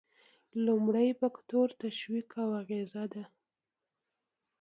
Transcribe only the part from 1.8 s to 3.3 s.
تشویق او اغیزه ده.